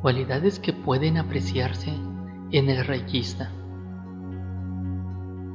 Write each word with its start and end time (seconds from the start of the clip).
Cualidades 0.00 0.60
que 0.60 0.72
pueden 0.72 1.16
apreciarse 1.16 1.92
en 2.52 2.70
el 2.70 2.84
reikista. 2.84 3.50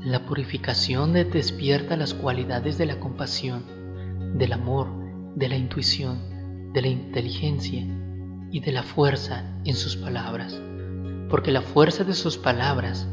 La 0.00 0.26
purificación 0.26 1.12
despierta 1.12 1.96
las 1.96 2.14
cualidades 2.14 2.76
de 2.76 2.86
la 2.86 2.98
compasión, 2.98 3.62
del 4.36 4.52
amor, 4.52 4.88
de 5.36 5.48
la 5.48 5.56
intuición, 5.56 6.72
de 6.72 6.82
la 6.82 6.88
inteligencia 6.88 7.86
y 8.50 8.58
de 8.58 8.72
la 8.72 8.82
fuerza 8.82 9.44
en 9.64 9.76
sus 9.76 9.96
palabras, 9.96 10.60
porque 11.30 11.52
la 11.52 11.62
fuerza 11.62 12.02
de 12.02 12.14
sus 12.14 12.36
palabras 12.36 13.06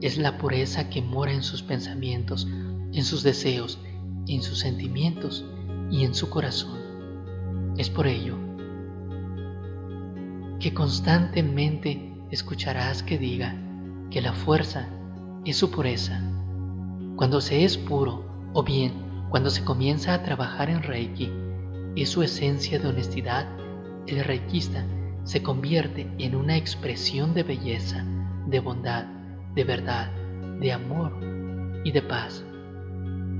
es 0.00 0.16
la 0.16 0.38
pureza 0.38 0.88
que 0.88 1.02
mora 1.02 1.34
en 1.34 1.42
sus 1.42 1.62
pensamientos, 1.62 2.48
en 2.94 3.04
sus 3.04 3.22
deseos, 3.22 3.78
en 4.26 4.40
sus 4.40 4.60
sentimientos 4.60 5.44
y 5.90 6.06
en 6.06 6.14
su 6.14 6.30
corazón. 6.30 6.78
Es 7.76 7.90
por 7.90 8.06
ello 8.06 8.45
que 10.66 10.74
constantemente 10.74 12.12
escucharás 12.32 13.04
que 13.04 13.18
diga 13.18 13.54
que 14.10 14.20
la 14.20 14.32
fuerza 14.32 14.88
es 15.44 15.56
su 15.58 15.70
pureza. 15.70 16.20
Cuando 17.14 17.40
se 17.40 17.62
es 17.64 17.78
puro, 17.78 18.50
o 18.52 18.64
bien 18.64 19.28
cuando 19.28 19.48
se 19.48 19.62
comienza 19.62 20.12
a 20.12 20.24
trabajar 20.24 20.68
en 20.68 20.82
Reiki, 20.82 21.30
es 21.94 22.08
su 22.08 22.24
esencia 22.24 22.80
de 22.80 22.88
honestidad, 22.88 23.46
el 24.08 24.24
reikista 24.24 24.84
se 25.22 25.40
convierte 25.40 26.10
en 26.18 26.34
una 26.34 26.56
expresión 26.56 27.32
de 27.32 27.44
belleza, 27.44 28.04
de 28.48 28.58
bondad, 28.58 29.04
de 29.54 29.62
verdad, 29.62 30.10
de 30.58 30.72
amor 30.72 31.12
y 31.84 31.92
de 31.92 32.02
paz. 32.02 32.44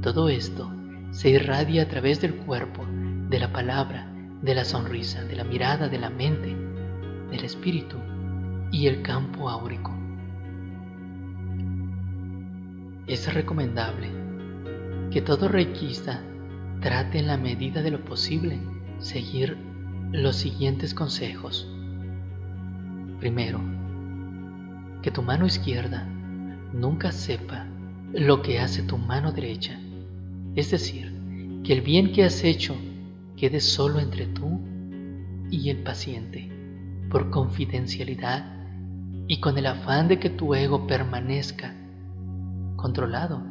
Todo 0.00 0.28
esto 0.28 0.72
se 1.10 1.30
irradia 1.30 1.82
a 1.82 1.88
través 1.88 2.20
del 2.20 2.36
cuerpo, 2.36 2.84
de 2.86 3.40
la 3.40 3.52
palabra, 3.52 4.14
de 4.42 4.54
la 4.54 4.64
sonrisa, 4.64 5.24
de 5.24 5.34
la 5.34 5.42
mirada, 5.42 5.88
de 5.88 5.98
la 5.98 6.10
mente, 6.10 6.75
del 7.30 7.44
espíritu 7.44 7.96
y 8.70 8.86
el 8.86 9.02
campo 9.02 9.48
áurico. 9.48 9.92
Es 13.06 13.32
recomendable 13.32 14.08
que 15.10 15.22
todo 15.22 15.48
reikista 15.48 16.22
trate 16.80 17.18
en 17.18 17.28
la 17.28 17.36
medida 17.36 17.82
de 17.82 17.90
lo 17.90 18.04
posible 18.04 18.58
seguir 18.98 19.56
los 20.12 20.36
siguientes 20.36 20.94
consejos. 20.94 21.68
Primero, 23.20 23.60
que 25.02 25.10
tu 25.10 25.22
mano 25.22 25.46
izquierda 25.46 26.06
nunca 26.72 27.12
sepa 27.12 27.66
lo 28.12 28.42
que 28.42 28.58
hace 28.58 28.82
tu 28.82 28.98
mano 28.98 29.32
derecha. 29.32 29.78
Es 30.54 30.70
decir, 30.70 31.12
que 31.62 31.72
el 31.72 31.82
bien 31.82 32.12
que 32.12 32.24
has 32.24 32.44
hecho 32.44 32.76
quede 33.36 33.60
solo 33.60 34.00
entre 34.00 34.26
tú 34.26 34.60
y 35.50 35.70
el 35.70 35.82
paciente 35.82 36.55
por 37.10 37.30
confidencialidad 37.30 38.52
y 39.28 39.40
con 39.40 39.58
el 39.58 39.66
afán 39.66 40.08
de 40.08 40.18
que 40.18 40.30
tu 40.30 40.54
ego 40.54 40.86
permanezca 40.86 41.74
controlado, 42.76 43.42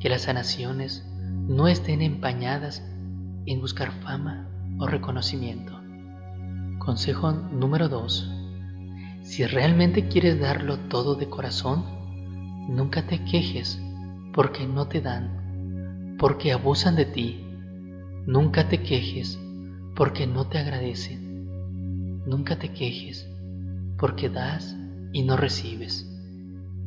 que 0.00 0.08
las 0.08 0.22
sanaciones 0.22 1.06
no 1.48 1.68
estén 1.68 2.02
empañadas 2.02 2.82
en 3.46 3.60
buscar 3.60 3.92
fama 4.02 4.48
o 4.78 4.86
reconocimiento. 4.86 5.78
Consejo 6.78 7.32
número 7.32 7.88
2. 7.88 8.32
Si 9.22 9.44
realmente 9.44 10.08
quieres 10.08 10.40
darlo 10.40 10.78
todo 10.88 11.14
de 11.14 11.28
corazón, 11.28 11.84
nunca 12.68 13.06
te 13.06 13.24
quejes 13.24 13.78
porque 14.32 14.66
no 14.66 14.88
te 14.88 15.00
dan, 15.00 16.16
porque 16.18 16.52
abusan 16.52 16.96
de 16.96 17.04
ti. 17.04 17.44
Nunca 18.26 18.68
te 18.68 18.82
quejes 18.82 19.38
porque 19.96 20.26
no 20.26 20.46
te 20.46 20.58
agradecen. 20.58 21.27
Nunca 22.28 22.58
te 22.58 22.74
quejes, 22.74 23.26
porque 23.96 24.28
das 24.28 24.76
y 25.14 25.22
no 25.22 25.38
recibes. 25.38 26.06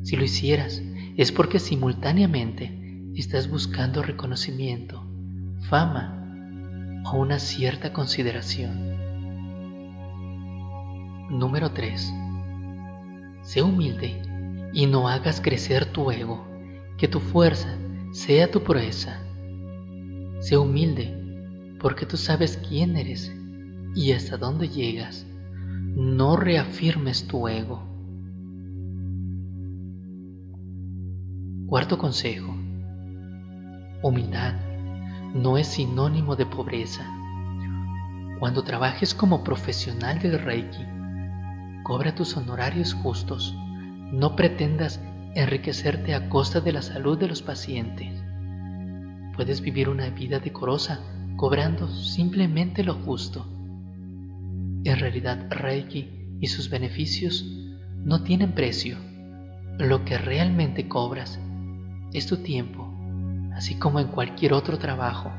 Si 0.03 0.15
lo 0.15 0.23
hicieras, 0.23 0.83
es 1.17 1.31
porque 1.31 1.57
simultáneamente 1.57 2.71
estás 3.15 3.49
buscando 3.49 4.03
reconocimiento, 4.03 5.03
fama 5.67 7.01
o 7.11 7.17
una 7.17 7.39
cierta 7.39 7.91
consideración. 7.91 8.91
Número 11.31 11.71
3. 11.71 12.13
Sé 13.41 13.63
humilde 13.63 14.21
y 14.73 14.85
no 14.85 15.09
hagas 15.09 15.41
crecer 15.41 15.87
tu 15.87 16.11
ego, 16.11 16.45
que 16.99 17.07
tu 17.07 17.19
fuerza 17.19 17.79
sea 18.11 18.51
tu 18.51 18.61
proeza. 18.61 19.19
Sé 20.39 20.55
humilde 20.55 21.17
porque 21.79 22.05
tú 22.05 22.15
sabes 22.15 22.57
quién 22.57 22.95
eres 22.95 23.33
y 23.95 24.11
hasta 24.11 24.37
dónde 24.37 24.69
llegas 24.69 25.25
no 25.95 26.37
reafirmes 26.37 27.27
tu 27.27 27.49
ego. 27.49 27.83
Cuarto 31.67 31.97
consejo. 31.97 32.55
Humildad 34.01 34.53
no 35.33 35.57
es 35.57 35.67
sinónimo 35.67 36.37
de 36.37 36.45
pobreza. 36.45 37.05
Cuando 38.39 38.63
trabajes 38.63 39.13
como 39.13 39.43
profesional 39.43 40.19
del 40.19 40.39
Reiki, 40.39 40.85
cobra 41.83 42.15
tus 42.15 42.37
honorarios 42.37 42.93
justos. 42.93 43.53
No 44.13 44.37
pretendas 44.37 45.01
enriquecerte 45.35 46.15
a 46.15 46.29
costa 46.29 46.61
de 46.61 46.71
la 46.71 46.81
salud 46.81 47.17
de 47.17 47.27
los 47.27 47.41
pacientes. 47.41 48.23
Puedes 49.35 49.59
vivir 49.59 49.89
una 49.89 50.09
vida 50.09 50.39
decorosa 50.39 51.01
cobrando 51.35 51.89
simplemente 51.89 52.83
lo 52.83 52.93
justo 52.93 53.45
en 54.83 54.99
realidad, 54.99 55.47
Reiki 55.49 56.37
y 56.39 56.47
sus 56.47 56.69
beneficios 56.69 57.45
no 58.03 58.23
tienen 58.23 58.53
precio. 58.53 58.97
Lo 59.77 60.05
que 60.05 60.17
realmente 60.17 60.87
cobras 60.87 61.39
es 62.13 62.27
tu 62.27 62.37
tiempo, 62.37 62.91
así 63.55 63.75
como 63.75 63.99
en 63.99 64.07
cualquier 64.07 64.53
otro 64.53 64.77
trabajo. 64.77 65.31